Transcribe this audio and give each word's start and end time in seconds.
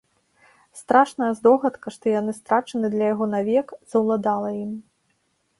Страшная 0.79 1.27
здогадка, 1.41 1.93
што 1.97 2.05
яны 2.19 2.31
страчаны 2.39 2.85
для 2.97 3.05
яго 3.13 3.25
навек, 3.35 3.67
заўладала 3.93 4.49
ім. 4.65 4.71